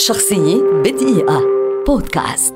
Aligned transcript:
شخصية 0.00 0.62
بدقيقة. 0.84 1.42
بودكاست. 1.86 2.54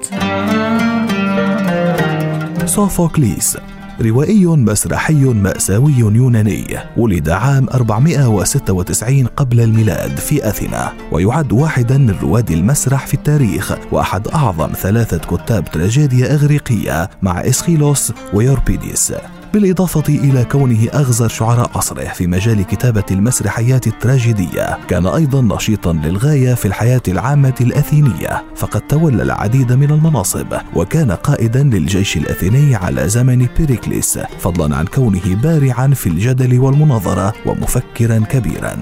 صوفوكليس 2.67 3.57
روائي 4.01 4.47
مسرحي 4.47 5.15
مأساوي 5.15 5.93
يوناني 5.93 6.79
ولد 6.97 7.29
عام 7.29 7.69
496 7.69 9.27
قبل 9.27 9.61
الميلاد 9.61 10.17
في 10.17 10.49
أثينا 10.49 10.93
ويعد 11.13 11.53
واحدا 11.53 11.99
من 11.99 12.15
رواد 12.23 12.51
المسرح 12.51 13.07
في 13.07 13.15
التاريخ 13.15 13.73
وأحد 13.93 14.29
أعظم 14.29 14.73
ثلاثة 14.73 15.37
كتاب 15.37 15.65
تراجيديا 15.65 16.35
إغريقية 16.35 17.11
مع 17.23 17.41
إسخيلوس 17.41 18.13
ويوربيديس. 18.35 19.13
بالإضافة 19.55 20.05
إلى 20.09 20.45
كونه 20.45 20.89
أغزر 20.95 21.29
شعراء 21.29 21.71
عصره 21.75 22.05
في 22.05 22.27
مجال 22.27 22.63
كتابة 22.63 23.05
المسرحيات 23.11 23.87
التراجيدية 23.87 24.79
كان 24.89 25.07
أيضا 25.07 25.57
نشيطا 25.57 25.93
للغاية 25.93 26.55
في 26.55 26.69
الحياة 26.69 27.03
العامة 27.09 27.55
الأثينية 27.61 28.45
فقد 28.57 28.81
تولى 28.81 29.23
العديد 29.23 29.73
من 29.73 29.91
المناصب 29.91 30.47
وكان 30.75 31.13
قائدا 31.13 31.63
للجيش 31.63 32.17
الأثيني 32.17 32.75
على 32.75 33.09
زمن 33.09 33.49
بيريكليس 33.59 34.19
فضلا 34.39 34.77
عن 34.77 34.87
كونه 34.87 35.35
بارعا 35.43 35.89
في 35.89 36.07
الجدل 36.07 36.61
والمناظرة 36.61 37.33
ومفكرا 37.47 38.19
كبيرا. 38.19 38.77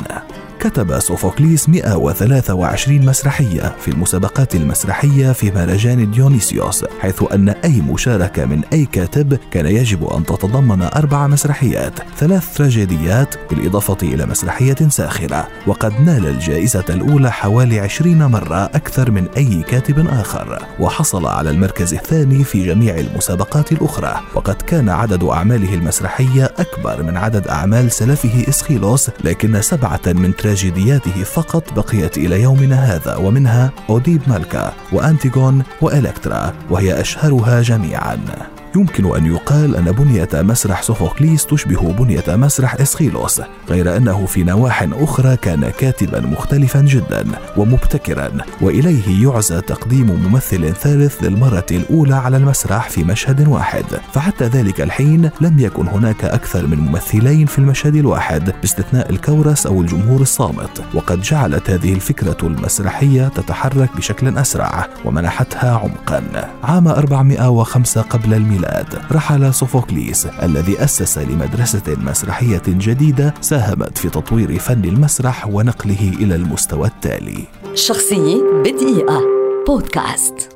كتب 0.63 0.99
سوفوكليس 0.99 1.69
123 1.69 3.07
مسرحية 3.07 3.75
في 3.81 3.89
المسابقات 3.89 4.55
المسرحية 4.55 5.33
في 5.33 5.51
مهرجان 5.51 6.11
ديونيسيوس 6.11 6.85
حيث 7.01 7.23
أن 7.35 7.49
أي 7.49 7.81
مشاركة 7.81 8.45
من 8.45 8.65
أي 8.73 8.85
كاتب 8.85 9.39
كان 9.51 9.67
يجب 9.67 10.05
أن 10.05 10.27
تتضمن 10.27 10.83
أربع 10.83 11.27
مسرحيات 11.27 11.93
ثلاث 12.17 12.57
تراجيديات 12.57 13.35
بالإضافة 13.51 13.97
إلى 14.03 14.27
مسرحية 14.27 14.77
ساخرة. 14.89 15.49
وقد 15.67 16.01
نال 16.01 16.27
الجائزة 16.27 16.85
الأولى 16.91 17.33
حوالي 17.33 17.81
20 17.81 18.27
مرة 18.27 18.65
أكثر 18.65 19.11
من 19.11 19.29
أي 19.37 19.63
كاتب 19.63 20.09
آخر. 20.09 20.67
وحصل 20.81 21.27
على 21.27 21.51
المركز 21.51 21.95
الثاني 21.95 22.45
في 22.45 22.67
جميع 22.67 22.99
المسابقات 22.99 23.73
الأخرى. 23.73 24.21
وقد 24.35 24.63
كان 24.63 24.89
عدد 24.89 25.25
أعماله 25.25 25.75
المسرحية 25.75 26.45
أكبر 26.63 27.03
من 27.03 27.17
عدد 27.17 27.49
أعمال 27.49 27.93
سلفه 27.93 28.49
إسخيلوس 28.49 29.11
لكن 29.25 29.63
سبعة 29.63 30.01
من 30.07 30.37
تراجيديات 30.37 30.73
تراجيدياته 30.73 31.25
فقط 31.25 31.73
بقيت 31.73 32.19
إلى 32.19 32.43
يومنا 32.43 32.77
هذا 32.77 33.17
ومنها 33.17 33.71
أوديب 33.91 34.23
ملكا 34.27 34.73
وأنتيغون 34.93 35.63
وإلكترا 35.81 36.55
وهي 36.71 37.01
أشهرها 37.01 37.63
جميعا. 37.63 38.62
يمكن 38.77 39.17
أن 39.17 39.27
يقال 39.27 39.77
أن 39.77 39.93
بنية 39.93 40.29
مسرح 40.35 40.83
سوفوكليس 40.83 41.47
تشبه 41.47 41.93
بنية 41.93 42.25
مسرح 42.29 42.81
إسخيلوس 42.81 43.41
غير 43.71 43.97
أنه 43.97 44.27
في 44.27 44.45
نواح 44.45 44.89
أخرى 44.93 45.37
كان 45.37 45.71
كاتبا 45.79 46.21
مختلفا 46.21 46.81
جدا 46.81 47.25
ومبتكرا 47.57 48.31
وإليه 48.61 49.29
يعزى 49.29 49.61
تقديم 49.61 50.07
ممثل 50.07 50.73
ثالث 50.75 51.23
للمرة 51.23 51.67
الأولى 51.71 52.15
على 52.15 52.37
المسرح 52.37 52.89
في 52.89 53.05
مشهد 53.05 53.49
واحد. 53.49 53.85
فحتى 54.13 54.45
ذلك 54.45 54.81
الحين 54.81 55.31
لم 55.41 55.59
يكن 55.59 55.89
هناك 55.89 56.25
أكثر 56.25 56.67
من 56.67 56.79
ممثلين 56.79 57.47
في 57.47 57.59
المشهد 57.59 57.97
الواحد 57.97 58.53
باستثناء 58.61 59.11
الكورس 59.11 59.67
أو 59.67 59.81
الجمهور 59.81 60.21
الصامت. 60.21 60.83
وقد 60.95 61.21
جعلت 61.21 61.71
هذه 61.71 61.93
الفكرة 61.93 62.37
المسرحية 62.43 63.29
تتحرك 63.29 63.97
بشكل 63.97 64.39
أسرع 64.39 64.87
ومنحتها 65.05 65.71
عمقا. 65.79 66.51
عام 66.63 66.89
405 66.89 68.03
قبل 68.03 68.35
الميلاد. 68.35 68.62
الميلاد 68.63 69.13
رحل 69.13 69.55
سوفوكليس 69.55 70.27
الذي 70.27 70.85
أسس 70.85 71.19
لمدرسة 71.19 71.97
مسرحية 71.97 72.63
جديدة 72.69 73.35
ساهمت 73.41 73.99
في 73.99 74.09
تطوير 74.09 74.59
فن 74.59 74.85
المسرح 74.85 75.47
ونقله 75.47 76.13
إلى 76.21 76.35
المستوى 76.35 76.89
التالي. 76.89 77.45
شخصية 77.75 78.43
بدقيقة. 78.65 79.21
بودكاست. 79.67 80.52